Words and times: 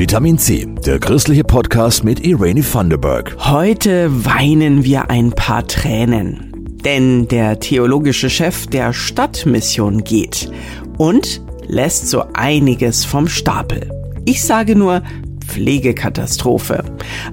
Vitamin 0.00 0.38
C, 0.38 0.66
der 0.86 0.98
christliche 0.98 1.44
Podcast 1.44 2.04
mit 2.04 2.24
Irene 2.24 2.62
Thunderberg. 2.62 3.36
Heute 3.38 4.24
weinen 4.24 4.82
wir 4.82 5.10
ein 5.10 5.30
paar 5.30 5.66
Tränen, 5.66 6.54
denn 6.82 7.28
der 7.28 7.60
theologische 7.60 8.30
Chef 8.30 8.66
der 8.66 8.94
Stadtmission 8.94 10.02
geht 10.02 10.50
und 10.96 11.42
lässt 11.66 12.08
so 12.08 12.24
einiges 12.32 13.04
vom 13.04 13.28
Stapel. 13.28 13.90
Ich 14.24 14.42
sage 14.42 14.74
nur 14.74 15.02
Pflegekatastrophe. 15.46 16.82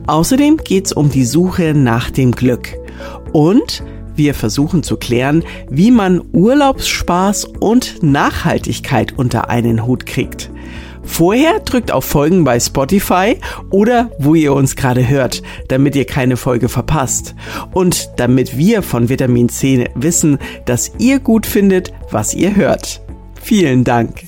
Außerdem 0.05 0.57
geht's 0.57 0.91
um 0.91 1.09
die 1.09 1.23
Suche 1.23 1.73
nach 1.73 2.11
dem 2.11 2.33
Glück 2.33 2.75
und 3.31 3.81
wir 4.17 4.33
versuchen 4.33 4.83
zu 4.83 4.97
klären, 4.97 5.45
wie 5.69 5.91
man 5.91 6.21
Urlaubsspaß 6.33 7.45
und 7.45 8.03
Nachhaltigkeit 8.03 9.17
unter 9.17 9.49
einen 9.49 9.85
Hut 9.85 10.05
kriegt. 10.05 10.51
Vorher 11.07 11.59
drückt 11.61 11.91
auf 11.91 12.05
Folgen 12.05 12.43
bei 12.43 12.59
Spotify 12.59 13.37
oder 13.71 14.11
wo 14.19 14.35
ihr 14.35 14.53
uns 14.53 14.75
gerade 14.75 15.07
hört, 15.07 15.41
damit 15.69 15.95
ihr 15.95 16.05
keine 16.05 16.37
Folge 16.37 16.69
verpasst. 16.69 17.33
Und 17.73 18.11
damit 18.17 18.57
wir 18.57 18.83
von 18.83 19.09
Vitamin 19.09 19.49
C 19.49 19.89
wissen, 19.95 20.37
dass 20.65 20.91
ihr 20.99 21.19
gut 21.19 21.47
findet, 21.47 21.91
was 22.11 22.35
ihr 22.35 22.55
hört. 22.55 23.01
Vielen 23.41 23.83
Dank. 23.83 24.23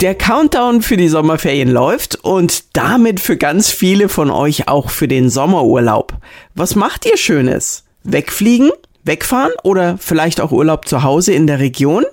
Der 0.00 0.14
Countdown 0.14 0.80
für 0.80 0.96
die 0.96 1.08
Sommerferien 1.08 1.68
läuft 1.68 2.16
und 2.24 2.74
damit 2.74 3.20
für 3.20 3.36
ganz 3.36 3.70
viele 3.70 4.08
von 4.08 4.30
euch 4.30 4.66
auch 4.66 4.88
für 4.88 5.06
den 5.06 5.28
Sommerurlaub. 5.28 6.14
Was 6.54 6.74
macht 6.74 7.04
ihr 7.04 7.18
Schönes? 7.18 7.84
Wegfliegen? 8.02 8.70
Wegfahren? 9.04 9.52
Oder 9.62 9.98
vielleicht 9.98 10.40
auch 10.40 10.52
Urlaub 10.52 10.86
zu 10.86 11.02
Hause 11.02 11.32
in 11.32 11.46
der 11.46 11.58
Region? 11.58 12.04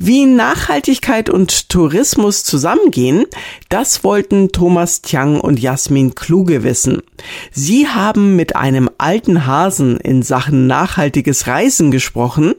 Wie 0.00 0.26
Nachhaltigkeit 0.26 1.28
und 1.28 1.70
Tourismus 1.70 2.44
zusammengehen, 2.44 3.24
das 3.68 4.04
wollten 4.04 4.52
Thomas 4.52 5.02
Tiang 5.02 5.40
und 5.40 5.58
Jasmin 5.58 6.14
Kluge 6.14 6.62
wissen. 6.62 7.02
Sie 7.50 7.88
haben 7.88 8.36
mit 8.36 8.54
einem 8.54 8.88
alten 8.98 9.44
Hasen 9.44 9.96
in 9.96 10.22
Sachen 10.22 10.68
nachhaltiges 10.68 11.48
Reisen 11.48 11.90
gesprochen, 11.90 12.54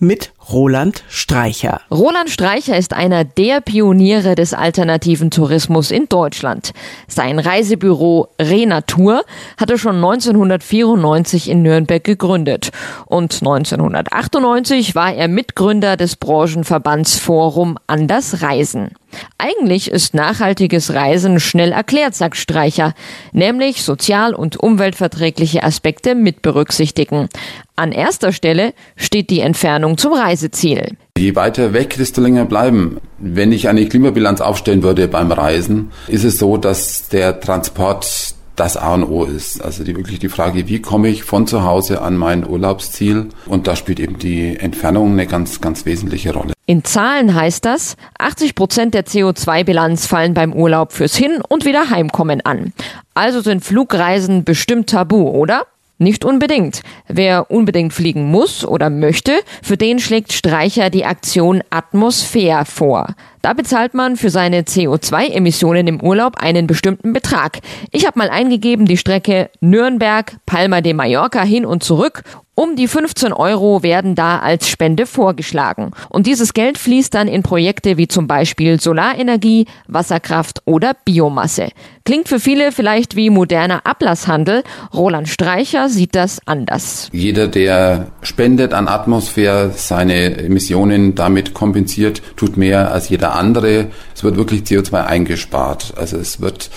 mit 0.00 0.32
Roland 0.50 1.04
Streicher. 1.08 1.82
Roland 1.92 2.28
Streicher 2.30 2.76
ist 2.76 2.92
einer 2.92 3.22
der 3.22 3.60
Pioniere 3.60 4.34
des 4.34 4.52
alternativen 4.52 5.30
Tourismus 5.30 5.92
in 5.92 6.08
Deutschland. 6.08 6.72
Sein 7.06 7.38
Reisebüro 7.38 8.28
Renatur 8.40 9.22
hatte 9.58 9.78
schon 9.78 9.96
1994 9.96 11.50
in 11.50 11.62
Nürnberg 11.62 12.02
gegründet 12.02 12.70
und 13.06 13.34
1998 13.34 14.96
war 14.96 15.14
er 15.14 15.28
Mitgründer 15.28 15.96
des 15.96 16.16
Branchenverbands 16.16 16.79
Forum 17.18 17.78
Anders 17.86 18.42
Reisen. 18.42 18.90
Eigentlich 19.38 19.90
ist 19.90 20.14
nachhaltiges 20.14 20.94
Reisen 20.94 21.40
schnell 21.40 21.72
erklärt, 21.72 22.14
sagt 22.14 22.36
Streicher, 22.36 22.94
nämlich 23.32 23.82
sozial- 23.82 24.34
und 24.34 24.56
umweltverträgliche 24.56 25.62
Aspekte 25.62 26.14
mit 26.14 26.42
berücksichtigen. 26.42 27.28
An 27.76 27.92
erster 27.92 28.32
Stelle 28.32 28.74
steht 28.96 29.30
die 29.30 29.40
Entfernung 29.40 29.98
zum 29.98 30.12
Reiseziel. 30.12 30.96
Je 31.16 31.34
weiter 31.34 31.72
weg, 31.72 31.96
desto 31.96 32.20
länger 32.20 32.44
bleiben. 32.44 32.98
Wenn 33.18 33.52
ich 33.52 33.68
eine 33.68 33.86
Klimabilanz 33.86 34.40
aufstellen 34.40 34.82
würde 34.82 35.08
beim 35.08 35.32
Reisen, 35.32 35.90
ist 36.06 36.24
es 36.24 36.38
so, 36.38 36.56
dass 36.56 37.08
der 37.08 37.40
Transport 37.40 38.34
das 38.60 38.76
A 38.76 38.94
und 38.94 39.04
O 39.04 39.24
ist. 39.24 39.62
Also 39.62 39.84
die, 39.84 39.96
wirklich 39.96 40.18
die 40.18 40.28
Frage, 40.28 40.68
wie 40.68 40.80
komme 40.80 41.08
ich 41.08 41.24
von 41.24 41.46
zu 41.46 41.64
Hause 41.64 42.02
an 42.02 42.16
mein 42.16 42.46
Urlaubsziel? 42.46 43.30
Und 43.46 43.66
da 43.66 43.74
spielt 43.74 43.98
eben 43.98 44.18
die 44.18 44.56
Entfernung 44.56 45.12
eine 45.12 45.26
ganz, 45.26 45.60
ganz 45.60 45.86
wesentliche 45.86 46.34
Rolle. 46.34 46.52
In 46.70 46.84
Zahlen 46.84 47.34
heißt 47.34 47.64
das, 47.64 47.96
80 48.20 48.54
Prozent 48.54 48.94
der 48.94 49.04
CO2-Bilanz 49.04 50.06
fallen 50.06 50.34
beim 50.34 50.52
Urlaub 50.52 50.92
fürs 50.92 51.16
Hin- 51.16 51.42
und 51.48 51.64
Wiederheimkommen 51.64 52.42
an. 52.42 52.72
Also 53.12 53.40
sind 53.40 53.64
Flugreisen 53.64 54.44
bestimmt 54.44 54.88
tabu, 54.88 55.30
oder? 55.30 55.66
Nicht 55.98 56.24
unbedingt. 56.24 56.82
Wer 57.08 57.50
unbedingt 57.50 57.92
fliegen 57.92 58.30
muss 58.30 58.64
oder 58.64 58.88
möchte, 58.88 59.40
für 59.64 59.76
den 59.76 59.98
schlägt 59.98 60.32
Streicher 60.32 60.90
die 60.90 61.04
Aktion 61.04 61.60
Atmosphäre 61.70 62.64
vor. 62.66 63.16
Da 63.42 63.52
bezahlt 63.52 63.92
man 63.92 64.16
für 64.16 64.30
seine 64.30 64.62
CO2-Emissionen 64.62 65.88
im 65.88 66.00
Urlaub 66.00 66.36
einen 66.36 66.68
bestimmten 66.68 67.12
Betrag. 67.12 67.58
Ich 67.90 68.06
habe 68.06 68.16
mal 68.16 68.30
eingegeben 68.30 68.86
die 68.86 68.96
Strecke 68.96 69.50
Nürnberg, 69.60 70.36
Palma 70.46 70.82
de 70.82 70.92
Mallorca 70.92 71.42
hin 71.42 71.66
und 71.66 71.82
zurück 71.82 72.22
um 72.60 72.76
die 72.76 72.88
15 72.88 73.32
Euro 73.32 73.82
werden 73.82 74.14
da 74.14 74.38
als 74.38 74.68
Spende 74.68 75.06
vorgeschlagen. 75.06 75.92
Und 76.10 76.26
dieses 76.26 76.52
Geld 76.52 76.76
fließt 76.76 77.14
dann 77.14 77.26
in 77.26 77.42
Projekte 77.42 77.96
wie 77.96 78.06
zum 78.06 78.26
Beispiel 78.26 78.78
Solarenergie, 78.78 79.64
Wasserkraft 79.88 80.60
oder 80.66 80.92
Biomasse. 81.06 81.70
Klingt 82.04 82.28
für 82.28 82.38
viele 82.38 82.70
vielleicht 82.70 83.16
wie 83.16 83.30
moderner 83.30 83.86
Ablasshandel. 83.86 84.62
Roland 84.92 85.30
Streicher 85.30 85.88
sieht 85.88 86.14
das 86.14 86.38
anders. 86.44 87.08
Jeder, 87.12 87.48
der 87.48 88.08
spendet 88.20 88.74
an 88.74 88.88
Atmosphäre, 88.88 89.70
seine 89.74 90.36
Emissionen 90.36 91.14
damit 91.14 91.54
kompensiert, 91.54 92.20
tut 92.36 92.58
mehr 92.58 92.92
als 92.92 93.08
jeder 93.08 93.36
andere. 93.36 93.86
Es 94.14 94.22
wird 94.22 94.36
wirklich 94.36 94.64
CO2 94.64 95.06
eingespart. 95.06 95.94
Also 95.96 96.18
es 96.18 96.42
wird 96.42 96.68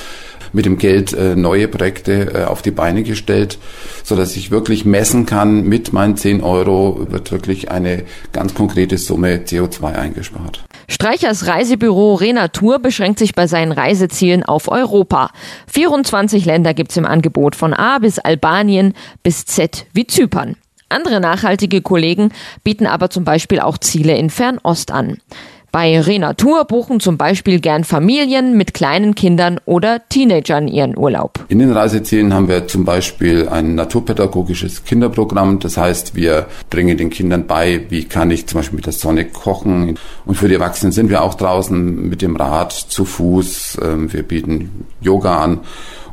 mit 0.53 0.65
dem 0.65 0.77
Geld 0.77 1.13
äh, 1.13 1.35
neue 1.35 1.67
Projekte 1.67 2.33
äh, 2.33 2.43
auf 2.45 2.61
die 2.61 2.71
Beine 2.71 3.03
gestellt, 3.03 3.57
so 4.03 4.15
dass 4.15 4.37
ich 4.37 4.51
wirklich 4.51 4.85
messen 4.85 5.25
kann, 5.25 5.63
mit 5.63 5.91
meinen 5.91 6.15
10 6.15 6.41
Euro 6.41 7.07
wird 7.09 7.31
wirklich 7.31 7.71
eine 7.71 8.03
ganz 8.31 8.53
konkrete 8.53 8.97
Summe 8.97 9.41
CO2 9.45 9.93
eingespart. 9.93 10.63
Streichers 10.87 11.47
Reisebüro 11.47 12.15
Renatur 12.15 12.79
beschränkt 12.79 13.19
sich 13.19 13.33
bei 13.33 13.47
seinen 13.47 13.71
Reisezielen 13.71 14.43
auf 14.43 14.69
Europa. 14.69 15.31
24 15.71 16.45
Länder 16.45 16.73
gibt's 16.73 16.97
im 16.97 17.05
Angebot 17.05 17.55
von 17.55 17.73
A 17.73 17.99
bis 17.99 18.19
Albanien 18.19 18.93
bis 19.23 19.45
Z 19.45 19.85
wie 19.93 20.07
Zypern. 20.07 20.55
Andere 20.89 21.19
nachhaltige 21.19 21.81
Kollegen 21.81 22.31
bieten 22.63 22.85
aber 22.85 23.09
zum 23.09 23.23
Beispiel 23.23 23.59
auch 23.59 23.79
Ziele 23.79 24.15
in 24.15 24.29
Fernost 24.29 24.91
an. 24.91 25.17
Bei 25.73 25.99
Renatur 25.99 26.65
buchen 26.65 26.99
zum 26.99 27.17
Beispiel 27.17 27.59
gern 27.59 27.83
Familien 27.83 28.55
mit 28.55 28.75
kleinen 28.75 29.15
Kindern 29.15 29.59
oder 29.65 30.07
Teenagern 30.07 30.67
ihren 30.67 30.95
Urlaub. 30.95 31.43
In 31.47 31.57
den 31.57 31.71
Reisezielen 31.71 32.31
haben 32.31 32.47
wir 32.47 32.67
zum 32.67 32.85
Beispiel 32.85 33.49
ein 33.49 33.73
naturpädagogisches 33.73 34.83
Kinderprogramm. 34.83 35.57
Das 35.57 35.75
heißt, 35.75 36.13
wir 36.13 36.45
bringen 36.69 36.95
den 36.99 37.09
Kindern 37.09 37.47
bei, 37.47 37.87
wie 37.89 38.03
kann 38.03 38.29
ich 38.29 38.45
zum 38.45 38.59
Beispiel 38.59 38.75
mit 38.75 38.85
der 38.85 38.93
Sonne 38.93 39.25
kochen. 39.25 39.97
Und 40.27 40.35
für 40.35 40.47
die 40.47 40.53
Erwachsenen 40.53 40.91
sind 40.91 41.09
wir 41.09 41.23
auch 41.23 41.33
draußen 41.33 42.07
mit 42.07 42.21
dem 42.21 42.35
Rad 42.35 42.71
zu 42.71 43.03
Fuß. 43.03 43.79
Ähm, 43.83 44.13
wir 44.13 44.21
bieten 44.21 44.85
Yoga 45.01 45.43
an, 45.43 45.61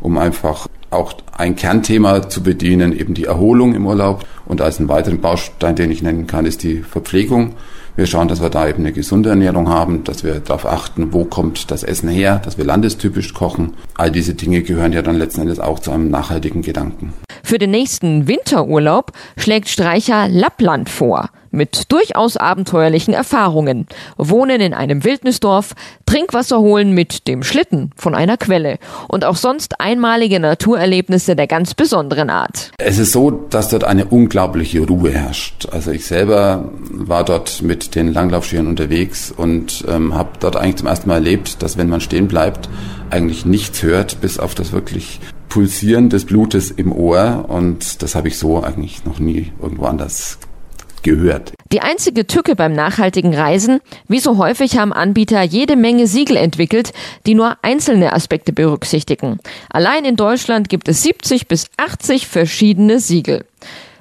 um 0.00 0.16
einfach 0.16 0.68
auch 0.88 1.12
ein 1.36 1.54
Kernthema 1.54 2.30
zu 2.30 2.42
bedienen, 2.42 2.98
eben 2.98 3.12
die 3.12 3.24
Erholung 3.24 3.74
im 3.74 3.86
Urlaub. 3.86 4.24
Und 4.46 4.62
als 4.62 4.78
einen 4.78 4.88
weiteren 4.88 5.20
Baustein, 5.20 5.76
den 5.76 5.90
ich 5.90 6.02
nennen 6.02 6.26
kann, 6.26 6.46
ist 6.46 6.62
die 6.62 6.78
Verpflegung. 6.78 7.56
Wir 7.96 8.06
schauen, 8.06 8.28
dass 8.28 8.40
wir 8.40 8.50
da 8.50 8.68
eben 8.68 8.80
eine 8.80 8.92
gesunde 8.92 9.30
Ernährung 9.30 9.68
haben, 9.68 10.04
dass 10.04 10.24
wir 10.24 10.40
darauf 10.40 10.66
achten, 10.66 11.12
wo 11.12 11.24
kommt 11.24 11.70
das 11.70 11.82
Essen 11.82 12.08
her, 12.08 12.40
dass 12.44 12.58
wir 12.58 12.64
landestypisch 12.64 13.34
kochen. 13.34 13.74
All 13.96 14.10
diese 14.10 14.34
Dinge 14.34 14.62
gehören 14.62 14.92
ja 14.92 15.02
dann 15.02 15.16
letzten 15.16 15.42
Endes 15.42 15.60
auch 15.60 15.78
zu 15.78 15.90
einem 15.90 16.10
nachhaltigen 16.10 16.62
Gedanken. 16.62 17.12
Für 17.42 17.58
den 17.58 17.70
nächsten 17.70 18.28
Winterurlaub 18.28 19.12
schlägt 19.36 19.68
Streicher 19.68 20.28
Lappland 20.28 20.88
vor 20.88 21.30
mit 21.50 21.90
durchaus 21.92 22.36
abenteuerlichen 22.36 23.14
Erfahrungen. 23.14 23.86
Wohnen 24.16 24.60
in 24.60 24.74
einem 24.74 25.04
Wildnisdorf, 25.04 25.74
Trinkwasser 26.06 26.60
holen 26.60 26.92
mit 26.92 27.28
dem 27.28 27.42
Schlitten 27.42 27.90
von 27.96 28.14
einer 28.14 28.36
Quelle 28.36 28.78
und 29.08 29.24
auch 29.24 29.36
sonst 29.36 29.80
einmalige 29.80 30.40
Naturerlebnisse 30.40 31.36
der 31.36 31.46
ganz 31.46 31.74
besonderen 31.74 32.30
Art. 32.30 32.72
Es 32.78 32.98
ist 32.98 33.12
so, 33.12 33.30
dass 33.30 33.68
dort 33.68 33.84
eine 33.84 34.06
unglaubliche 34.06 34.80
Ruhe 34.80 35.10
herrscht. 35.10 35.68
Also 35.70 35.90
ich 35.90 36.06
selber 36.06 36.70
war 36.90 37.24
dort 37.24 37.62
mit 37.62 37.94
den 37.94 38.12
Langlaufschieren 38.12 38.66
unterwegs 38.66 39.32
und 39.36 39.84
ähm, 39.88 40.14
habe 40.14 40.30
dort 40.40 40.56
eigentlich 40.56 40.76
zum 40.76 40.88
ersten 40.88 41.08
Mal 41.08 41.16
erlebt, 41.16 41.62
dass 41.62 41.76
wenn 41.76 41.88
man 41.88 42.00
stehen 42.00 42.28
bleibt, 42.28 42.68
eigentlich 43.10 43.44
nichts 43.44 43.82
hört, 43.82 44.20
bis 44.20 44.38
auf 44.38 44.54
das 44.54 44.72
wirklich 44.72 45.20
Pulsieren 45.48 46.10
des 46.10 46.26
Blutes 46.26 46.70
im 46.70 46.92
Ohr 46.92 47.46
und 47.48 48.02
das 48.02 48.14
habe 48.14 48.28
ich 48.28 48.38
so 48.38 48.62
eigentlich 48.62 49.04
noch 49.04 49.18
nie 49.18 49.52
irgendwo 49.60 49.86
anders 49.86 50.38
gehört. 51.02 51.52
Die 51.72 51.80
einzige 51.80 52.26
Tücke 52.26 52.56
beim 52.56 52.72
nachhaltigen 52.72 53.34
Reisen, 53.34 53.80
wie 54.08 54.18
so 54.18 54.38
häufig 54.38 54.78
haben 54.78 54.92
Anbieter 54.92 55.42
jede 55.42 55.76
Menge 55.76 56.06
Siegel 56.06 56.36
entwickelt, 56.36 56.92
die 57.26 57.34
nur 57.34 57.56
einzelne 57.62 58.12
Aspekte 58.12 58.52
berücksichtigen. 58.52 59.38
Allein 59.70 60.04
in 60.04 60.16
Deutschland 60.16 60.68
gibt 60.68 60.88
es 60.88 61.02
70 61.02 61.48
bis 61.48 61.66
80 61.76 62.26
verschiedene 62.26 63.00
Siegel. 63.00 63.44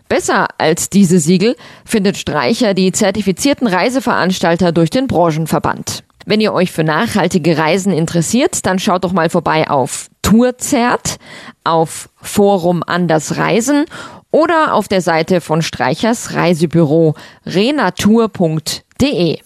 Besser 0.08 0.48
als 0.58 0.90
diese 0.90 1.20
Siegel 1.20 1.56
findet 1.86 2.18
Streicher 2.18 2.74
die 2.74 2.92
zertifizierten 2.92 3.68
Reiseveranstalter 3.68 4.72
durch 4.72 4.90
den 4.90 5.06
Branchenverband. 5.06 6.04
Wenn 6.26 6.42
ihr 6.42 6.54
euch 6.54 6.72
für 6.72 6.84
nachhaltige 6.84 7.58
Reisen 7.58 7.94
interessiert, 7.94 8.66
dann 8.66 8.80
schaut 8.80 9.04
doch 9.04 9.14
mal 9.14 9.30
vorbei 9.30 9.70
auf 9.70 10.10
Tourzert, 10.24 11.18
auf 11.64 12.10
Forum 12.22 12.84
Anders 12.86 13.38
Reisen 13.38 13.86
oder 14.32 14.74
auf 14.74 14.88
der 14.88 15.02
Seite 15.02 15.42
von 15.42 15.62
Streichers 15.62 16.34
Reisebüro 16.34 17.16
renatur.de. 17.46 19.40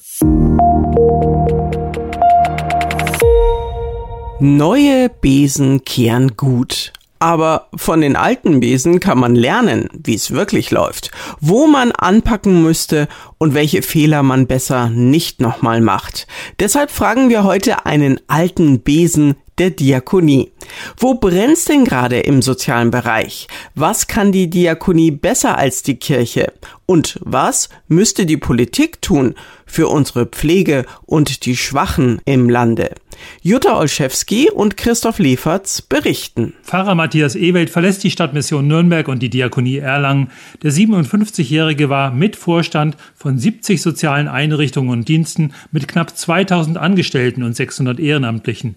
Neue 4.39 5.09
Besen 5.09 5.85
kehren 5.85 6.35
gut. 6.35 6.91
Aber 7.19 7.69
von 7.74 8.01
den 8.01 8.18
alten 8.18 8.59
Besen 8.59 9.00
kann 9.00 9.18
man 9.18 9.33
lernen, 9.33 9.88
wie 9.94 10.15
es 10.15 10.31
wirklich 10.31 10.71
läuft, 10.71 11.12
wo 11.39 11.68
man 11.68 11.94
anpacken 11.94 12.62
müsste 12.62 13.07
und 13.38 13.53
welche 13.53 13.81
Fehler 13.81 14.24
man 14.24 14.45
besser 14.45 14.89
nicht 14.89 15.39
nochmal 15.39 15.79
macht. 15.79 16.27
Deshalb 16.59 16.91
fragen 16.91 17.29
wir 17.29 17.45
heute 17.45 17.86
einen 17.86 18.19
alten 18.27 18.81
Besen 18.81 19.36
der 19.59 19.69
Diakonie. 19.69 20.51
Wo 20.97 21.15
brennt's 21.15 21.65
denn 21.65 21.85
gerade 21.85 22.19
im 22.19 22.41
sozialen 22.41 22.91
Bereich? 22.91 23.47
Was 23.75 24.07
kann 24.07 24.31
die 24.31 24.50
Diakonie 24.50 25.11
besser 25.11 25.57
als 25.57 25.83
die 25.83 25.95
Kirche? 25.95 26.53
Und 26.85 27.19
was 27.23 27.69
müsste 27.88 28.25
die 28.25 28.38
Politik 28.38 29.01
tun 29.01 29.35
für 29.65 29.88
unsere 29.88 30.25
Pflege 30.25 30.85
und 31.05 31.45
die 31.45 31.57
Schwachen 31.57 32.21
im 32.25 32.50
Lande? 32.50 32.95
Jutta 33.42 33.78
Olszewski 33.78 34.50
und 34.50 34.78
Christoph 34.78 35.20
Lieferts 35.20 35.81
berichten. 35.81 36.54
Pfarrer 36.64 36.96
Matthias 36.96 37.36
Ewelt 37.36 37.70
verlässt 37.70 38.04
die 38.04 38.12
Stadtmission 38.12 38.68
Nürnberg 38.68 39.08
und 39.08 39.20
die 39.20 39.30
Diakonie 39.30 39.78
Erlangen. 39.78 40.30
Der 40.62 40.72
57-Jährige 40.72 41.90
war 41.90 42.12
Mitvorstand 42.12 42.98
von 43.16 43.38
70 43.38 43.81
sozialen 43.81 44.28
Einrichtungen 44.28 44.90
und 44.90 45.08
Diensten 45.08 45.54
mit 45.72 45.88
knapp 45.88 46.18
2000 46.18 46.78
Angestellten 46.78 47.44
und 47.44 47.56
600 47.56 48.00
Ehrenamtlichen. 48.00 48.75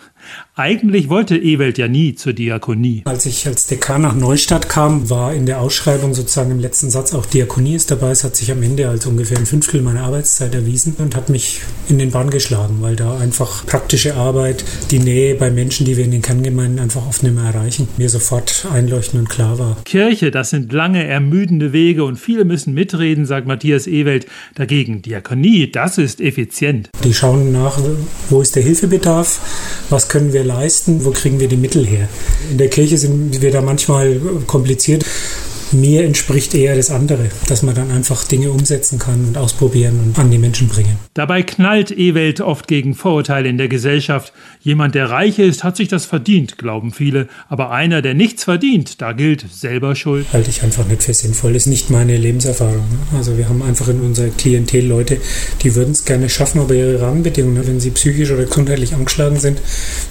Eigentlich 0.55 1.09
wollte 1.09 1.37
Ewelt 1.37 1.79
ja 1.79 1.89
nie 1.89 2.15
zur 2.15 2.33
Diakonie. 2.33 3.03
Als 3.05 3.27
ich 3.27 3.47
als 3.47 3.67
Dekan 3.67 4.03
nach 4.03 4.15
Neustadt 4.15 4.69
kam, 4.69 5.11
war 5.11 5.35
in 5.35 5.47
der 5.47 5.61
Ausschreibung 5.61 6.15
sozusagen 6.15 6.51
im 6.51 6.61
letzten 6.61 6.91
Satz 6.91 7.15
auch 7.15 7.27
Diakonie 7.27 7.75
ist 7.75 7.91
dabei. 7.91 8.11
Es 8.11 8.25
hat 8.25 8.37
sich 8.37 8.51
am 8.51 8.63
Ende 8.63 8.89
als 8.89 9.07
ungefähr 9.07 9.39
ein 9.39 9.47
Fünftel 9.47 9.83
meiner 9.83 10.03
Arbeitszeit 10.03 10.55
erwiesen 10.55 10.97
und 10.99 11.15
hat 11.15 11.29
mich 11.29 11.61
in 11.89 11.99
den 11.99 12.11
Bann 12.11 12.31
geschlagen, 12.31 12.79
weil 12.81 12.97
da 12.97 13.19
einfach 13.19 13.67
praktische 13.67 14.15
Arbeit 14.15 14.36
Arbeit, 14.37 14.65
die 14.91 14.99
Nähe 14.99 15.35
bei 15.35 15.51
Menschen, 15.51 15.87
die 15.87 15.97
wir 15.97 16.05
in 16.05 16.11
den 16.11 16.21
Kerngemeinden 16.21 16.79
einfach 16.79 17.07
oft 17.07 17.23
nicht 17.23 17.35
mehr 17.35 17.45
erreichen, 17.45 17.89
mir 17.97 18.11
sofort 18.11 18.67
einleuchten 18.71 19.19
und 19.19 19.31
klar 19.31 19.59
war. 19.59 19.79
Kirche, 19.87 20.31
das 20.31 20.51
sind 20.51 20.75
lange, 20.75 21.03
ermüdende 21.07 21.73
Wege 21.73 22.05
und 22.05 22.17
viele 22.17 22.45
müssen 22.45 22.75
mitreden, 22.75 23.25
sagt 23.25 23.47
Matthias 23.47 23.87
Ewelt. 23.87 24.27
Dagegen 24.55 25.01
Diakonie, 25.01 25.71
das 25.71 25.97
ist 25.97 26.21
effizient. 26.21 26.91
Die 27.03 27.15
schauen 27.15 27.51
nach, 27.51 27.79
wo 28.29 28.43
ist 28.43 28.55
der 28.57 28.63
Hilfebedarf, 28.63 29.41
was 29.89 30.11
können 30.11 30.35
wir 30.35 30.45
leisten, 30.45 31.07
wo 31.07 31.13
kriegen 31.13 31.41
wir 31.41 31.49
die 31.49 31.57
Mittel 31.57 31.87
her. 31.87 32.07
In 32.51 32.59
der 32.59 32.69
Kirche 32.69 32.99
sind 32.99 33.41
wir 33.41 33.51
da 33.51 33.63
manchmal 33.63 34.21
kompliziert 34.47 35.07
mir 35.73 36.05
entspricht 36.05 36.55
eher 36.55 36.77
das 36.77 36.91
andere, 36.91 37.29
dass 37.49 37.63
man 37.63 37.75
dann 37.75 37.91
einfach 37.91 38.25
Dinge 38.25 38.51
umsetzen 38.51 38.99
kann 38.99 39.27
und 39.27 39.37
ausprobieren 39.37 39.99
und 40.05 40.19
an 40.19 40.31
die 40.31 40.39
Menschen 40.39 40.69
bringen. 40.69 40.97
Dabei 41.15 41.43
knallt 41.43 41.91
E-Welt 41.91 42.41
oft 42.41 42.69
gegen 42.69 42.95
Vorurteile 42.95 43.49
in 43.49 43.59
der 43.59 43.69
Gesellschaft. 43.69 44.33
Jemand, 44.61 44.95
der 44.95 45.11
reich 45.11 45.39
ist, 45.39 45.65
hat 45.65 45.77
sich 45.77 45.89
das 45.89 46.05
verdient, 46.05 46.59
glauben 46.59 46.93
viele. 46.93 47.29
Aber 47.49 47.71
einer, 47.71 48.03
der 48.03 48.15
nichts 48.15 48.45
verdient, 48.45 49.01
da 49.03 49.13
gilt 49.13 49.47
selber 49.51 49.95
Schuld. 49.95 50.27
Halte 50.33 50.51
ich 50.51 50.63
einfach 50.63 50.87
nicht 50.87 51.03
für 51.03 51.15
sinnvoll. 51.15 51.53
Das 51.53 51.63
ist 51.63 51.69
nicht 51.69 51.91
meine 51.91 52.17
Lebenserfahrung. 52.17 52.87
Also 53.17 53.37
wir 53.37 53.49
haben 53.49 53.63
einfach 53.63 53.89
in 53.89 54.01
unserer 54.01 54.29
Klientel 54.29 54.87
Leute, 54.87 55.19
die 55.63 55.75
würden 55.75 55.93
es 55.93 56.05
gerne 56.05 56.29
schaffen, 56.29 56.61
aber 56.61 56.75
ihre 56.75 57.01
Rahmenbedingungen, 57.01 57.67
wenn 57.67 57.81
sie 57.81 57.91
psychisch 57.91 58.31
oder 58.31 58.45
gesundheitlich 58.45 58.95
angeschlagen 58.95 59.39
sind, 59.39 59.61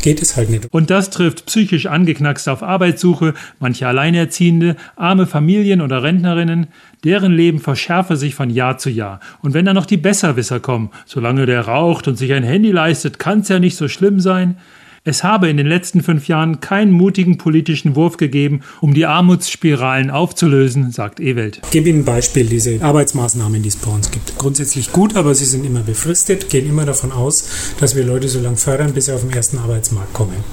geht 0.01 0.21
es 0.21 0.35
halt 0.35 0.49
nicht. 0.49 0.67
Und 0.71 0.89
das 0.89 1.09
trifft 1.09 1.45
psychisch 1.45 1.85
angeknackste 1.85 2.51
auf 2.51 2.63
Arbeitssuche, 2.63 3.33
manche 3.59 3.87
Alleinerziehende, 3.87 4.75
arme 4.95 5.27
Familien, 5.27 5.44
Familien 5.45 5.81
oder 5.81 6.01
Rentnerinnen, 6.01 6.65
deren 7.03 7.31
Leben 7.31 7.59
verschärfe 7.59 8.17
sich 8.17 8.33
von 8.33 8.49
Jahr 8.49 8.79
zu 8.79 8.89
Jahr. 8.89 9.19
Und 9.43 9.53
wenn 9.53 9.63
dann 9.63 9.75
noch 9.75 9.85
die 9.85 9.95
Besserwisser 9.95 10.59
kommen, 10.59 10.89
solange 11.05 11.45
der 11.45 11.67
raucht 11.67 12.07
und 12.07 12.17
sich 12.17 12.33
ein 12.33 12.41
Handy 12.41 12.71
leistet, 12.71 13.19
kann's 13.19 13.47
ja 13.49 13.59
nicht 13.59 13.77
so 13.77 13.87
schlimm 13.87 14.19
sein. 14.19 14.57
Es 15.03 15.23
habe 15.23 15.47
in 15.47 15.57
den 15.57 15.67
letzten 15.67 16.01
fünf 16.01 16.27
Jahren 16.27 16.61
keinen 16.61 16.91
mutigen 16.91 17.37
politischen 17.37 17.95
Wurf 17.95 18.17
gegeben, 18.17 18.61
um 18.81 18.95
die 18.95 19.05
Armutsspiralen 19.05 20.09
aufzulösen, 20.09 20.89
sagt 20.91 21.19
Ewelt. 21.19 21.59
Ich 21.65 21.69
gebe 21.69 21.89
Ihnen 21.89 21.99
ein 21.99 22.05
Beispiel, 22.05 22.47
diese 22.47 22.81
Arbeitsmaßnahmen, 22.81 23.61
die 23.61 23.69
es 23.69 23.75
bei 23.75 23.91
uns 23.91 24.09
gibt. 24.09 24.35
Grundsätzlich 24.39 24.91
gut, 24.93 25.15
aber 25.15 25.35
sie 25.35 25.45
sind 25.45 25.63
immer 25.63 25.81
befristet, 25.81 26.49
gehen 26.49 26.67
immer 26.67 26.85
davon 26.85 27.11
aus, 27.11 27.75
dass 27.79 27.95
wir 27.95 28.03
Leute 28.03 28.29
so 28.29 28.39
lange 28.39 28.57
fördern, 28.57 28.95
bis 28.95 29.05
sie 29.05 29.13
auf 29.13 29.21
den 29.21 29.29
ersten 29.29 29.59
Arbeitsmarkt 29.59 30.11
kommen. 30.11 30.43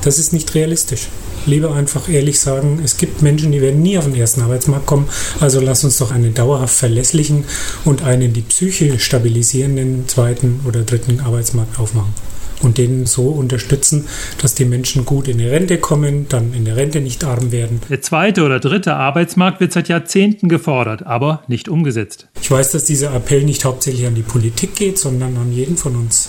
Das 0.00 0.18
ist 0.18 0.32
nicht 0.32 0.54
realistisch. 0.54 1.08
Lieber 1.46 1.74
einfach 1.74 2.08
ehrlich 2.08 2.38
sagen, 2.38 2.80
es 2.84 2.96
gibt 2.96 3.22
Menschen, 3.22 3.52
die 3.52 3.60
werden 3.60 3.82
nie 3.82 3.98
auf 3.98 4.04
den 4.04 4.14
ersten 4.14 4.42
Arbeitsmarkt 4.42 4.86
kommen. 4.86 5.08
Also 5.40 5.60
lass 5.60 5.84
uns 5.84 5.98
doch 5.98 6.12
einen 6.12 6.34
dauerhaft 6.34 6.74
verlässlichen 6.74 7.44
und 7.84 8.02
einen 8.02 8.32
die 8.32 8.42
Psyche 8.42 8.98
stabilisierenden 8.98 10.06
zweiten 10.08 10.60
oder 10.66 10.82
dritten 10.82 11.20
Arbeitsmarkt 11.20 11.78
aufmachen 11.78 12.12
und 12.62 12.78
den 12.78 13.06
so 13.06 13.28
unterstützen, 13.28 14.06
dass 14.40 14.54
die 14.54 14.64
Menschen 14.64 15.04
gut 15.04 15.28
in 15.28 15.38
die 15.38 15.46
Rente 15.46 15.78
kommen, 15.78 16.26
dann 16.28 16.52
in 16.54 16.64
der 16.64 16.76
Rente 16.76 17.00
nicht 17.00 17.24
arm 17.24 17.52
werden. 17.52 17.80
Der 17.88 18.02
zweite 18.02 18.42
oder 18.42 18.60
dritte 18.60 18.94
Arbeitsmarkt 18.94 19.60
wird 19.60 19.72
seit 19.72 19.88
Jahrzehnten 19.88 20.48
gefordert, 20.48 21.06
aber 21.06 21.42
nicht 21.48 21.68
umgesetzt. 21.68 22.28
Ich 22.40 22.50
weiß, 22.50 22.72
dass 22.72 22.84
dieser 22.84 23.14
Appell 23.14 23.44
nicht 23.44 23.64
hauptsächlich 23.64 24.06
an 24.06 24.14
die 24.14 24.22
Politik 24.22 24.74
geht, 24.76 24.98
sondern 24.98 25.36
an 25.36 25.52
jeden 25.52 25.76
von 25.76 25.96
uns. 25.96 26.28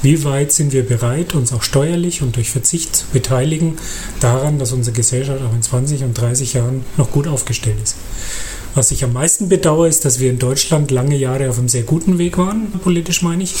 Wie 0.00 0.22
weit 0.24 0.52
sind 0.52 0.72
wir 0.72 0.86
bereit, 0.86 1.34
uns 1.34 1.52
auch 1.52 1.62
steuerlich 1.62 2.22
und 2.22 2.36
durch 2.36 2.50
Verzicht 2.50 2.94
zu 2.94 3.06
beteiligen 3.12 3.78
daran, 4.20 4.60
dass 4.60 4.72
unsere 4.72 4.94
Gesellschaft 4.94 5.42
auch 5.42 5.52
in 5.52 5.62
20 5.62 6.04
und 6.04 6.14
30 6.14 6.52
Jahren 6.52 6.84
noch 6.96 7.10
gut 7.10 7.26
aufgestellt 7.26 7.78
ist? 7.82 7.96
Was 8.76 8.92
ich 8.92 9.02
am 9.02 9.12
meisten 9.12 9.48
bedauere, 9.48 9.88
ist, 9.88 10.04
dass 10.04 10.20
wir 10.20 10.30
in 10.30 10.38
Deutschland 10.38 10.92
lange 10.92 11.16
Jahre 11.16 11.50
auf 11.50 11.58
einem 11.58 11.68
sehr 11.68 11.82
guten 11.82 12.18
Weg 12.18 12.38
waren, 12.38 12.70
politisch 12.84 13.22
meine 13.22 13.42
ich, 13.42 13.54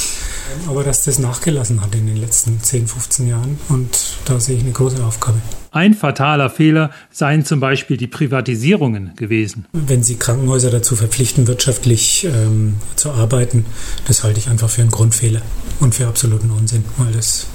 aber 0.68 0.84
dass 0.84 1.04
das 1.04 1.18
nachgelassen 1.18 1.80
hat 1.80 1.94
in 1.96 2.06
den 2.06 2.18
letzten 2.18 2.62
10, 2.62 2.86
15 2.86 3.28
Jahren 3.28 3.58
und 3.68 4.16
da 4.26 4.38
sehe 4.38 4.56
ich 4.56 4.62
eine 4.62 4.72
große 4.72 5.04
Aufgabe. 5.04 5.40
Ein 5.70 5.94
fataler 5.94 6.50
Fehler 6.50 6.90
seien 7.10 7.44
zum 7.44 7.60
Beispiel 7.60 7.96
die 7.96 8.06
Privatisierungen 8.06 9.14
gewesen. 9.16 9.66
Wenn 9.72 10.02
Sie 10.02 10.16
Krankenhäuser 10.16 10.70
dazu 10.70 10.96
verpflichten, 10.96 11.46
wirtschaftlich 11.46 12.24
ähm, 12.24 12.76
zu 12.96 13.10
arbeiten, 13.10 13.66
das 14.06 14.24
halte 14.24 14.38
ich 14.38 14.48
einfach 14.48 14.70
für 14.70 14.82
einen 14.82 14.90
Grundfehler 14.90 15.42
und 15.80 15.94
für 15.94 16.06
absoluten 16.06 16.50
Unsinn, 16.50 16.84
weil 16.96 17.12
das 17.12 17.46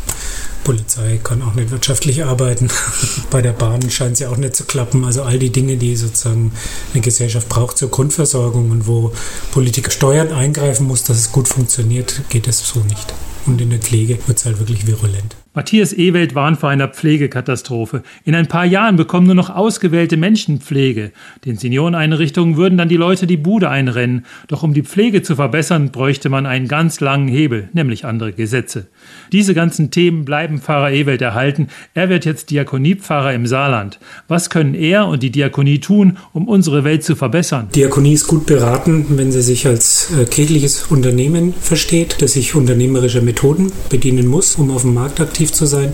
Polizei 0.63 1.19
kann 1.21 1.41
auch 1.41 1.53
nicht 1.55 1.71
wirtschaftlich 1.71 2.23
arbeiten. 2.23 2.69
Bei 3.29 3.41
der 3.41 3.51
Bahn 3.51 3.89
scheint 3.89 4.13
es 4.13 4.19
ja 4.19 4.29
auch 4.29 4.37
nicht 4.37 4.55
zu 4.55 4.63
klappen. 4.63 5.03
Also 5.03 5.23
all 5.23 5.37
die 5.37 5.51
Dinge, 5.51 5.77
die 5.77 5.95
sozusagen 5.95 6.53
eine 6.93 7.01
Gesellschaft 7.01 7.49
braucht 7.49 7.77
zur 7.77 7.89
Grundversorgung 7.89 8.71
und 8.71 8.87
wo 8.87 9.11
Politik 9.51 9.91
steuernd 9.91 10.31
eingreifen 10.31 10.87
muss, 10.87 11.03
dass 11.03 11.17
es 11.17 11.31
gut 11.31 11.47
funktioniert, 11.47 12.21
geht 12.29 12.47
es 12.47 12.65
so 12.65 12.79
nicht. 12.81 13.13
Und 13.45 13.59
in 13.59 13.71
der 13.71 13.79
Pflege 13.79 14.17
wird 14.25 14.37
es 14.37 14.45
halt 14.45 14.59
wirklich 14.59 14.87
virulent. 14.87 15.35
Matthias 15.55 15.93
Ewelt 15.93 16.33
warnt 16.33 16.59
vor 16.59 16.69
einer 16.69 16.87
Pflegekatastrophe. 16.87 18.01
In 18.25 18.33
ein 18.33 18.47
paar 18.47 18.65
Jahren 18.65 18.95
bekommen 18.95 19.27
nur 19.27 19.35
noch 19.35 19.51
ausgewählte 19.51 20.17
Menschen 20.17 20.59
Pflege. 20.59 21.11
Den 21.45 21.57
Senioreneinrichtungen 21.57 22.57
würden 22.57 22.75
dann 22.79 22.89
die 22.89 22.97
Leute 22.97 23.27
die 23.27 23.37
Bude 23.37 23.69
einrennen. 23.69 24.25
Doch 24.47 24.63
um 24.63 24.73
die 24.73 24.81
Pflege 24.81 25.21
zu 25.21 25.35
verbessern, 25.35 25.91
bräuchte 25.91 26.29
man 26.29 26.47
einen 26.47 26.67
ganz 26.67 27.01
langen 27.01 27.27
Hebel, 27.27 27.69
nämlich 27.73 28.03
andere 28.03 28.33
Gesetze. 28.33 28.87
Diese 29.31 29.53
ganzen 29.53 29.91
Themen 29.91 30.25
bleiben 30.25 30.59
Pfarrer 30.59 30.91
Ewelt 30.91 31.21
erhalten. 31.21 31.67
Er 31.93 32.09
wird 32.09 32.25
jetzt 32.25 32.49
Diakoniepfarrer 32.49 33.35
im 33.35 33.45
Saarland. 33.45 33.99
Was 34.27 34.49
können 34.49 34.73
er 34.73 35.07
und 35.07 35.21
die 35.21 35.29
Diakonie 35.29 35.77
tun, 35.77 36.17
um 36.33 36.47
unsere 36.47 36.83
Welt 36.83 37.03
zu 37.03 37.15
verbessern? 37.15 37.67
Diakonie 37.75 38.13
ist 38.13 38.25
gut 38.25 38.47
beraten, 38.47 39.05
wenn 39.09 39.31
sie 39.31 39.43
sich 39.43 39.67
als 39.67 40.09
äh, 40.19 40.25
kirchliches 40.25 40.87
Unternehmen 40.87 41.53
versteht, 41.53 42.23
das 42.23 42.33
sich 42.33 42.55
unternehmerischer 42.55 43.21
Methoden 43.21 43.71
bedienen 43.89 44.25
muss, 44.25 44.55
um 44.55 44.71
auf 44.71 44.81
dem 44.81 44.95
Markt 44.95 45.21
aktiv 45.21 45.42
aktiv 45.43 45.51
zu 45.51 45.65
sein 45.65 45.93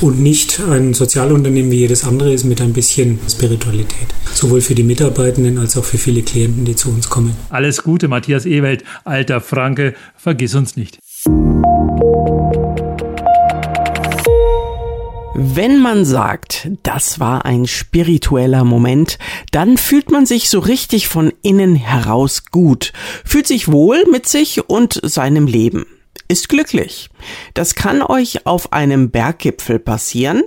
und 0.00 0.20
nicht 0.20 0.60
ein 0.60 0.92
Sozialunternehmen 0.94 1.70
wie 1.70 1.78
jedes 1.78 2.04
andere 2.04 2.32
ist 2.32 2.44
mit 2.44 2.60
ein 2.60 2.72
bisschen 2.72 3.18
Spiritualität. 3.28 4.08
Sowohl 4.34 4.60
für 4.60 4.74
die 4.74 4.82
Mitarbeitenden 4.82 5.58
als 5.58 5.76
auch 5.76 5.84
für 5.84 5.98
viele 5.98 6.22
Klienten, 6.22 6.64
die 6.64 6.76
zu 6.76 6.90
uns 6.90 7.08
kommen. 7.08 7.34
Alles 7.48 7.82
Gute, 7.82 8.08
Matthias 8.08 8.44
Ewelt, 8.44 8.84
alter 9.04 9.40
Franke, 9.40 9.94
vergiss 10.16 10.54
uns 10.54 10.76
nicht. 10.76 10.98
Wenn 15.34 15.80
man 15.80 16.04
sagt, 16.04 16.68
das 16.82 17.18
war 17.18 17.46
ein 17.46 17.66
spiritueller 17.66 18.64
Moment, 18.64 19.18
dann 19.50 19.78
fühlt 19.78 20.10
man 20.10 20.26
sich 20.26 20.50
so 20.50 20.58
richtig 20.58 21.08
von 21.08 21.32
innen 21.42 21.74
heraus 21.74 22.44
gut, 22.50 22.92
fühlt 23.24 23.46
sich 23.46 23.72
wohl 23.72 24.04
mit 24.10 24.28
sich 24.28 24.68
und 24.68 25.00
seinem 25.02 25.46
Leben 25.46 25.86
ist 26.28 26.48
glücklich. 26.48 27.10
Das 27.54 27.74
kann 27.74 28.02
euch 28.02 28.46
auf 28.46 28.72
einem 28.72 29.10
Berggipfel 29.10 29.78
passieren, 29.78 30.42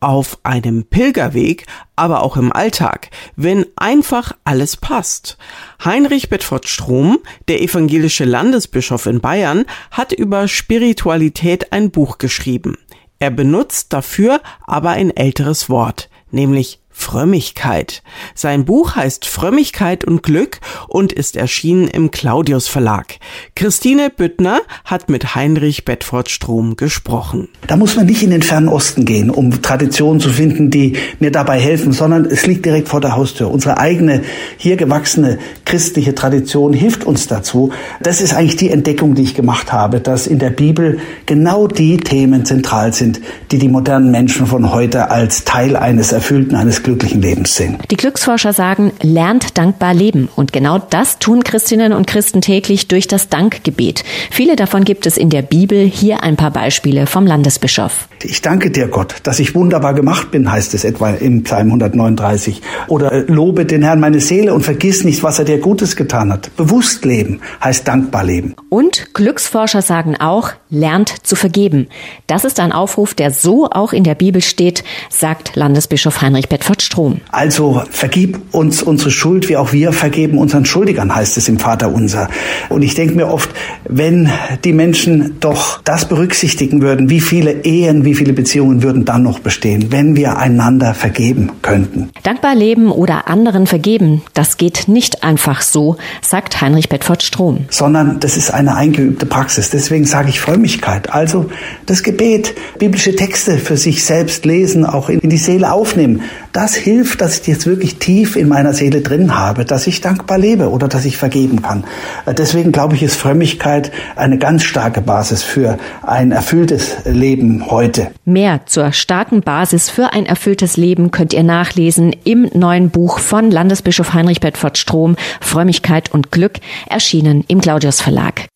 auf 0.00 0.38
einem 0.42 0.84
Pilgerweg, 0.84 1.66
aber 1.94 2.22
auch 2.22 2.36
im 2.36 2.52
Alltag, 2.52 3.10
wenn 3.36 3.66
einfach 3.76 4.32
alles 4.44 4.76
passt. 4.76 5.36
Heinrich 5.84 6.30
Bedford 6.30 6.68
Strom, 6.68 7.18
der 7.48 7.60
evangelische 7.60 8.24
Landesbischof 8.24 9.06
in 9.06 9.20
Bayern, 9.20 9.66
hat 9.90 10.12
über 10.12 10.48
Spiritualität 10.48 11.72
ein 11.72 11.90
Buch 11.90 12.18
geschrieben. 12.18 12.78
Er 13.18 13.30
benutzt 13.30 13.92
dafür 13.92 14.40
aber 14.66 14.90
ein 14.90 15.14
älteres 15.14 15.68
Wort, 15.68 16.08
nämlich 16.30 16.79
Frömmigkeit. 17.00 18.02
Sein 18.34 18.64
Buch 18.64 18.94
heißt 18.94 19.26
Frömmigkeit 19.26 20.04
und 20.04 20.22
Glück 20.22 20.60
und 20.86 21.12
ist 21.12 21.36
erschienen 21.36 21.88
im 21.88 22.10
Claudius 22.10 22.68
Verlag. 22.68 23.16
Christine 23.56 24.10
Büttner 24.10 24.60
hat 24.84 25.08
mit 25.08 25.34
Heinrich 25.34 25.84
Bedford 25.84 26.30
Strom 26.30 26.76
gesprochen. 26.76 27.48
Da 27.66 27.76
muss 27.76 27.96
man 27.96 28.06
nicht 28.06 28.22
in 28.22 28.30
den 28.30 28.42
fernen 28.42 28.68
Osten 28.68 29.04
gehen, 29.04 29.30
um 29.30 29.62
Traditionen 29.62 30.20
zu 30.20 30.28
finden, 30.28 30.70
die 30.70 30.96
mir 31.18 31.30
dabei 31.30 31.58
helfen, 31.58 31.92
sondern 31.92 32.26
es 32.26 32.46
liegt 32.46 32.66
direkt 32.66 32.88
vor 32.88 33.00
der 33.00 33.16
Haustür. 33.16 33.50
Unsere 33.50 33.78
eigene, 33.78 34.22
hier 34.58 34.76
gewachsene 34.76 35.38
christliche 35.64 36.14
Tradition 36.14 36.72
hilft 36.72 37.04
uns 37.04 37.26
dazu. 37.26 37.72
Das 38.00 38.20
ist 38.20 38.34
eigentlich 38.34 38.56
die 38.56 38.70
Entdeckung, 38.70 39.14
die 39.14 39.22
ich 39.22 39.34
gemacht 39.34 39.72
habe, 39.72 40.00
dass 40.00 40.26
in 40.26 40.38
der 40.38 40.50
Bibel 40.50 40.98
genau 41.26 41.66
die 41.66 41.96
Themen 41.96 42.44
zentral 42.44 42.92
sind, 42.92 43.20
die 43.50 43.58
die 43.58 43.68
modernen 43.68 44.10
Menschen 44.10 44.46
von 44.46 44.72
heute 44.72 45.10
als 45.10 45.44
Teil 45.44 45.76
eines 45.76 46.12
erfüllten, 46.12 46.56
eines 46.56 46.82
glücklichen 46.90 47.22
Lebens 47.22 47.54
sehen. 47.54 47.78
Die 47.88 47.96
Glücksforscher 47.96 48.52
sagen, 48.52 48.90
lernt 49.00 49.56
dankbar 49.56 49.94
leben. 49.94 50.28
Und 50.34 50.52
genau 50.52 50.78
das 50.78 51.20
tun 51.20 51.44
Christinnen 51.44 51.92
und 51.92 52.08
Christen 52.08 52.40
täglich 52.40 52.88
durch 52.88 53.06
das 53.06 53.28
Dankgebet. 53.28 54.02
Viele 54.30 54.56
davon 54.56 54.82
gibt 54.82 55.06
es 55.06 55.16
in 55.16 55.30
der 55.30 55.42
Bibel. 55.42 55.84
Hier 55.84 56.24
ein 56.24 56.36
paar 56.36 56.50
Beispiele 56.50 57.06
vom 57.06 57.26
Landesbischof. 57.26 58.08
Ich 58.22 58.42
danke 58.42 58.72
dir, 58.72 58.88
Gott, 58.88 59.16
dass 59.22 59.38
ich 59.38 59.54
wunderbar 59.54 59.94
gemacht 59.94 60.32
bin, 60.32 60.50
heißt 60.50 60.74
es 60.74 60.82
etwa 60.82 61.10
im 61.10 61.44
Psalm 61.44 61.68
139. 61.68 62.60
Oder 62.88 63.24
lobe 63.26 63.66
den 63.66 63.82
Herrn 63.82 64.00
meine 64.00 64.20
Seele 64.20 64.52
und 64.52 64.62
vergiss 64.62 65.04
nicht, 65.04 65.22
was 65.22 65.38
er 65.38 65.44
dir 65.44 65.58
Gutes 65.58 65.94
getan 65.94 66.32
hat. 66.32 66.54
Bewusst 66.56 67.04
leben 67.04 67.40
heißt 67.62 67.86
dankbar 67.86 68.24
leben. 68.24 68.56
Und 68.68 69.14
Glücksforscher 69.14 69.82
sagen 69.82 70.16
auch, 70.16 70.52
lernt 70.70 71.26
zu 71.26 71.36
vergeben. 71.36 71.88
Das 72.26 72.44
ist 72.44 72.60
ein 72.60 72.72
Aufruf, 72.72 73.14
der 73.14 73.30
so 73.30 73.68
auch 73.70 73.92
in 73.92 74.04
der 74.04 74.14
Bibel 74.14 74.40
steht, 74.40 74.84
sagt 75.08 75.56
Landesbischof 75.56 76.22
Heinrich 76.22 76.48
Bedford 76.48 76.82
Strom. 76.82 77.20
Also 77.30 77.82
vergib 77.90 78.40
uns 78.52 78.82
unsere 78.82 79.10
Schuld, 79.10 79.48
wie 79.48 79.56
auch 79.56 79.72
wir 79.72 79.92
vergeben 79.92 80.38
unseren 80.38 80.64
Schuldigern, 80.64 81.14
heißt 81.14 81.36
es 81.36 81.48
im 81.48 81.58
Vater 81.58 81.92
unser. 81.92 82.28
Und 82.68 82.82
ich 82.82 82.94
denke 82.94 83.14
mir 83.14 83.28
oft, 83.28 83.50
wenn 83.88 84.30
die 84.64 84.72
Menschen 84.72 85.36
doch 85.40 85.82
das 85.82 86.06
berücksichtigen 86.06 86.80
würden, 86.82 87.10
wie 87.10 87.20
viele 87.20 87.64
Ehen, 87.64 88.04
wie 88.04 88.14
viele 88.14 88.32
Beziehungen 88.32 88.82
würden 88.82 89.04
dann 89.04 89.22
noch 89.22 89.40
bestehen, 89.40 89.90
wenn 89.90 90.16
wir 90.16 90.38
einander 90.38 90.94
vergeben 90.94 91.50
könnten. 91.62 92.10
Dankbar 92.22 92.54
leben 92.54 92.92
oder 92.92 93.28
anderen 93.28 93.66
vergeben, 93.66 94.22
das 94.34 94.56
geht 94.56 94.84
nicht 94.86 95.24
einfach 95.24 95.62
so, 95.62 95.96
sagt 96.22 96.60
Heinrich 96.60 96.88
Bedford 96.88 97.22
Strom. 97.22 97.66
Sondern 97.70 98.20
das 98.20 98.36
ist 98.36 98.52
eine 98.52 98.76
eingeübte 98.76 99.26
Praxis. 99.26 99.70
Deswegen 99.70 100.04
sage 100.04 100.28
ich 100.28 100.40
Frömmigkeit. 100.60 101.10
Also 101.10 101.46
das 101.86 102.02
Gebet, 102.02 102.54
biblische 102.78 103.16
Texte 103.16 103.56
für 103.56 103.78
sich 103.78 104.04
selbst 104.04 104.44
lesen, 104.44 104.84
auch 104.84 105.08
in 105.08 105.20
die 105.30 105.38
Seele 105.38 105.72
aufnehmen. 105.72 106.20
Das 106.52 106.74
hilft, 106.74 107.22
dass 107.22 107.40
ich 107.40 107.46
jetzt 107.46 107.66
wirklich 107.66 107.96
tief 107.96 108.36
in 108.36 108.48
meiner 108.48 108.74
Seele 108.74 109.00
drin 109.00 109.38
habe, 109.38 109.64
dass 109.64 109.86
ich 109.86 110.02
dankbar 110.02 110.36
lebe 110.36 110.68
oder 110.68 110.86
dass 110.86 111.06
ich 111.06 111.16
vergeben 111.16 111.62
kann. 111.62 111.84
Deswegen 112.26 112.72
glaube 112.72 112.94
ich, 112.94 113.02
ist 113.02 113.16
Frömmigkeit 113.16 113.90
eine 114.16 114.36
ganz 114.36 114.62
starke 114.64 115.00
Basis 115.00 115.42
für 115.42 115.78
ein 116.02 116.30
erfülltes 116.30 116.96
Leben 117.06 117.70
heute. 117.70 118.08
Mehr 118.26 118.60
zur 118.66 118.92
starken 118.92 119.40
Basis 119.40 119.88
für 119.88 120.12
ein 120.12 120.26
erfülltes 120.26 120.76
Leben 120.76 121.10
könnt 121.10 121.32
ihr 121.32 121.42
nachlesen 121.42 122.14
im 122.24 122.50
neuen 122.52 122.90
Buch 122.90 123.18
von 123.18 123.50
Landesbischof 123.50 124.12
Heinrich 124.12 124.40
Bedford 124.40 124.76
Strom, 124.76 125.16
Frömmigkeit 125.40 126.12
und 126.12 126.30
Glück, 126.30 126.58
erschienen 126.86 127.44
im 127.48 127.62
Claudius 127.62 128.02
Verlag. 128.02 128.48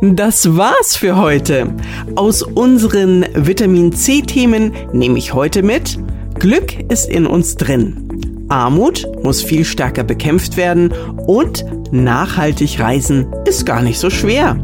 Das 0.00 0.56
war's 0.56 0.96
für 0.96 1.16
heute. 1.16 1.74
Aus 2.14 2.42
unseren 2.42 3.26
Vitamin 3.34 3.92
C-Themen 3.92 4.72
nehme 4.92 5.18
ich 5.18 5.34
heute 5.34 5.64
mit, 5.64 5.98
Glück 6.38 6.72
ist 6.88 7.08
in 7.10 7.26
uns 7.26 7.56
drin. 7.56 8.46
Armut 8.48 9.04
muss 9.24 9.42
viel 9.42 9.64
stärker 9.64 10.04
bekämpft 10.04 10.56
werden 10.56 10.94
und 11.26 11.64
nachhaltig 11.90 12.78
reisen 12.78 13.26
ist 13.44 13.66
gar 13.66 13.82
nicht 13.82 13.98
so 13.98 14.08
schwer. 14.08 14.62